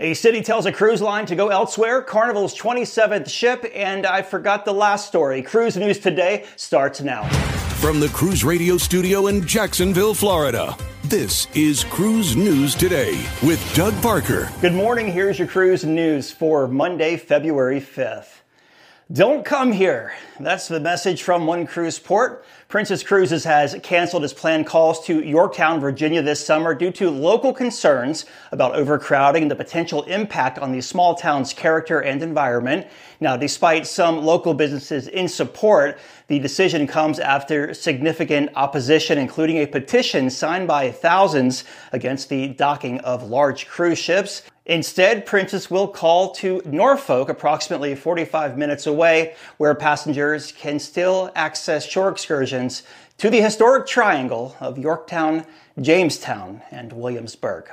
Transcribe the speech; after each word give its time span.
A 0.00 0.14
city 0.14 0.42
tells 0.42 0.64
a 0.64 0.70
cruise 0.70 1.02
line 1.02 1.26
to 1.26 1.34
go 1.34 1.48
elsewhere, 1.48 2.02
Carnival's 2.02 2.56
27th 2.56 3.28
ship, 3.28 3.68
and 3.74 4.06
I 4.06 4.22
forgot 4.22 4.64
the 4.64 4.72
last 4.72 5.08
story. 5.08 5.42
Cruise 5.42 5.76
News 5.76 5.98
Today 5.98 6.46
starts 6.54 7.00
now. 7.00 7.28
From 7.80 7.98
the 7.98 8.08
Cruise 8.10 8.44
Radio 8.44 8.76
studio 8.76 9.26
in 9.26 9.44
Jacksonville, 9.44 10.14
Florida, 10.14 10.76
this 11.02 11.48
is 11.56 11.82
Cruise 11.82 12.36
News 12.36 12.76
Today 12.76 13.26
with 13.42 13.74
Doug 13.74 13.92
Parker. 14.00 14.48
Good 14.60 14.72
morning. 14.72 15.10
Here's 15.10 15.36
your 15.36 15.48
cruise 15.48 15.84
news 15.84 16.30
for 16.30 16.68
Monday, 16.68 17.16
February 17.16 17.80
5th. 17.80 18.28
Don't 19.10 19.42
come 19.42 19.72
here. 19.72 20.12
That's 20.38 20.68
the 20.68 20.80
message 20.80 21.22
from 21.22 21.46
one 21.46 21.66
cruise 21.66 21.98
port. 21.98 22.44
Princess 22.68 23.02
Cruises 23.02 23.44
has 23.44 23.74
canceled 23.82 24.22
its 24.22 24.34
planned 24.34 24.66
calls 24.66 25.02
to 25.06 25.22
Yorktown, 25.24 25.80
Virginia 25.80 26.20
this 26.20 26.44
summer 26.44 26.74
due 26.74 26.90
to 26.92 27.08
local 27.08 27.54
concerns 27.54 28.26
about 28.52 28.74
overcrowding 28.74 29.40
and 29.40 29.50
the 29.50 29.56
potential 29.56 30.02
impact 30.02 30.58
on 30.58 30.72
the 30.72 30.82
small 30.82 31.14
town's 31.14 31.54
character 31.54 32.00
and 32.00 32.22
environment. 32.22 32.86
Now, 33.18 33.38
despite 33.38 33.86
some 33.86 34.26
local 34.26 34.52
businesses 34.52 35.08
in 35.08 35.28
support, 35.28 35.98
the 36.26 36.38
decision 36.38 36.86
comes 36.86 37.18
after 37.18 37.72
significant 37.72 38.50
opposition, 38.56 39.16
including 39.16 39.56
a 39.56 39.66
petition 39.66 40.28
signed 40.28 40.68
by 40.68 40.90
thousands 40.90 41.64
against 41.92 42.28
the 42.28 42.48
docking 42.48 43.00
of 43.00 43.22
large 43.22 43.68
cruise 43.68 43.98
ships. 43.98 44.42
Instead, 44.68 45.24
Princess 45.24 45.70
will 45.70 45.88
call 45.88 46.30
to 46.30 46.60
Norfolk, 46.66 47.30
approximately 47.30 47.94
45 47.94 48.58
minutes 48.58 48.86
away, 48.86 49.34
where 49.56 49.74
passengers 49.74 50.52
can 50.52 50.78
still 50.78 51.32
access 51.34 51.86
shore 51.86 52.10
excursions 52.10 52.82
to 53.16 53.30
the 53.30 53.40
historic 53.40 53.86
triangle 53.86 54.54
of 54.60 54.76
Yorktown, 54.76 55.46
Jamestown, 55.80 56.60
and 56.70 56.92
Williamsburg. 56.92 57.70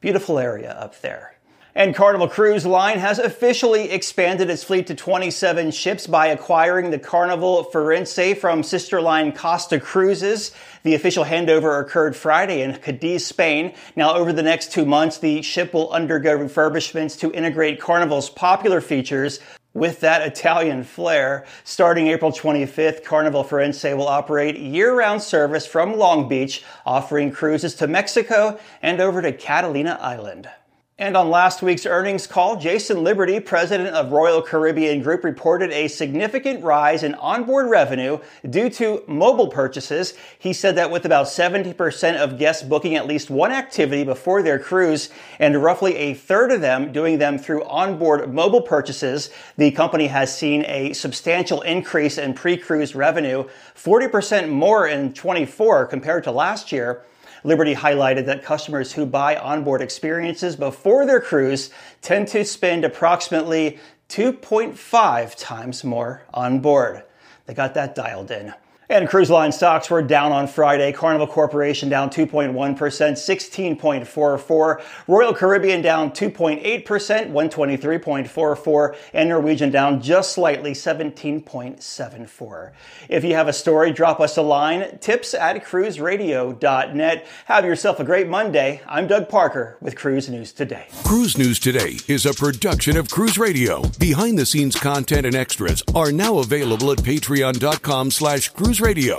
Beautiful 0.00 0.38
area 0.38 0.72
up 0.72 0.98
there. 1.02 1.36
And 1.74 1.94
Carnival 1.94 2.28
Cruise 2.28 2.66
Line 2.66 2.98
has 2.98 3.18
officially 3.18 3.90
expanded 3.90 4.50
its 4.50 4.62
fleet 4.62 4.88
to 4.88 4.94
27 4.94 5.70
ships 5.70 6.06
by 6.06 6.26
acquiring 6.26 6.90
the 6.90 6.98
Carnival 6.98 7.64
Firenze 7.72 8.36
from 8.36 8.62
sister 8.62 9.00
line 9.00 9.32
Costa 9.32 9.80
Cruises. 9.80 10.52
The 10.82 10.94
official 10.94 11.24
handover 11.24 11.80
occurred 11.80 12.14
Friday 12.14 12.60
in 12.60 12.74
Cadiz, 12.74 13.24
Spain. 13.24 13.72
Now, 13.96 14.14
over 14.14 14.34
the 14.34 14.42
next 14.42 14.70
two 14.70 14.84
months, 14.84 15.16
the 15.16 15.40
ship 15.40 15.72
will 15.72 15.90
undergo 15.92 16.36
refurbishments 16.36 17.18
to 17.20 17.32
integrate 17.32 17.80
Carnival's 17.80 18.28
popular 18.28 18.82
features 18.82 19.40
with 19.72 20.00
that 20.00 20.20
Italian 20.20 20.84
flair. 20.84 21.46
Starting 21.64 22.08
April 22.08 22.32
25th, 22.32 23.02
Carnival 23.02 23.44
Firenze 23.44 23.96
will 23.96 24.08
operate 24.08 24.58
year-round 24.58 25.22
service 25.22 25.66
from 25.66 25.96
Long 25.96 26.28
Beach, 26.28 26.62
offering 26.84 27.30
cruises 27.30 27.74
to 27.76 27.86
Mexico 27.86 28.60
and 28.82 29.00
over 29.00 29.22
to 29.22 29.32
Catalina 29.32 29.98
Island. 30.02 30.50
And 30.98 31.16
on 31.16 31.30
last 31.30 31.62
week's 31.62 31.86
earnings 31.86 32.26
call, 32.26 32.56
Jason 32.56 33.02
Liberty, 33.02 33.40
president 33.40 33.88
of 33.96 34.12
Royal 34.12 34.42
Caribbean 34.42 35.00
Group, 35.02 35.24
reported 35.24 35.70
a 35.70 35.88
significant 35.88 36.62
rise 36.62 37.02
in 37.02 37.14
onboard 37.14 37.70
revenue 37.70 38.18
due 38.48 38.68
to 38.68 39.02
mobile 39.06 39.48
purchases. 39.48 40.12
He 40.38 40.52
said 40.52 40.76
that 40.76 40.90
with 40.90 41.06
about 41.06 41.28
70% 41.28 42.16
of 42.16 42.38
guests 42.38 42.62
booking 42.62 42.94
at 42.94 43.06
least 43.06 43.30
one 43.30 43.52
activity 43.52 44.04
before 44.04 44.42
their 44.42 44.58
cruise 44.58 45.08
and 45.38 45.62
roughly 45.62 45.96
a 45.96 46.12
third 46.12 46.52
of 46.52 46.60
them 46.60 46.92
doing 46.92 47.16
them 47.16 47.38
through 47.38 47.64
onboard 47.64 48.32
mobile 48.32 48.62
purchases, 48.62 49.30
the 49.56 49.70
company 49.70 50.08
has 50.08 50.36
seen 50.36 50.62
a 50.66 50.92
substantial 50.92 51.62
increase 51.62 52.18
in 52.18 52.34
pre-cruise 52.34 52.94
revenue, 52.94 53.48
40% 53.74 54.50
more 54.50 54.86
in 54.86 55.14
24 55.14 55.86
compared 55.86 56.24
to 56.24 56.30
last 56.30 56.70
year. 56.70 57.02
Liberty 57.44 57.74
highlighted 57.74 58.26
that 58.26 58.44
customers 58.44 58.92
who 58.92 59.04
buy 59.04 59.36
onboard 59.36 59.82
experiences 59.82 60.54
before 60.56 61.06
their 61.06 61.20
cruise 61.20 61.70
tend 62.00 62.28
to 62.28 62.44
spend 62.44 62.84
approximately 62.84 63.78
2.5 64.08 65.34
times 65.36 65.82
more 65.82 66.22
on 66.32 66.60
board. 66.60 67.02
They 67.46 67.54
got 67.54 67.74
that 67.74 67.94
dialed 67.94 68.30
in. 68.30 68.54
And 68.92 69.08
cruise 69.08 69.30
line 69.30 69.52
stocks 69.52 69.88
were 69.88 70.02
down 70.02 70.32
on 70.32 70.46
Friday. 70.46 70.92
Carnival 70.92 71.26
Corporation 71.26 71.88
down 71.88 72.10
2.1%, 72.10 72.76
16.44. 72.76 74.82
Royal 75.08 75.32
Caribbean 75.32 75.80
down 75.80 76.10
2.8%, 76.10 76.84
123.44. 76.84 78.96
And 79.14 79.30
Norwegian 79.30 79.70
down 79.70 80.02
just 80.02 80.32
slightly, 80.32 80.72
17.74. 80.72 82.72
If 83.08 83.24
you 83.24 83.34
have 83.34 83.48
a 83.48 83.54
story, 83.54 83.92
drop 83.92 84.20
us 84.20 84.36
a 84.36 84.42
line. 84.42 84.98
Tips 84.98 85.32
at 85.32 85.64
cruiseradio.net. 85.64 87.26
Have 87.46 87.64
yourself 87.64 87.98
a 87.98 88.04
great 88.04 88.28
Monday. 88.28 88.82
I'm 88.86 89.06
Doug 89.06 89.30
Parker 89.30 89.78
with 89.80 89.96
Cruise 89.96 90.28
News 90.28 90.52
Today. 90.52 90.88
Cruise 91.02 91.38
News 91.38 91.58
Today 91.58 91.96
is 92.08 92.26
a 92.26 92.34
production 92.34 92.98
of 92.98 93.10
Cruise 93.10 93.38
Radio. 93.38 93.84
Behind 93.98 94.38
the 94.38 94.44
scenes 94.44 94.76
content 94.76 95.24
and 95.24 95.34
extras 95.34 95.82
are 95.94 96.12
now 96.12 96.40
available 96.40 96.92
at 96.92 96.98
patreon.com 96.98 98.10
slash 98.10 98.50
cruise 98.50 98.81
radio. 98.82 99.16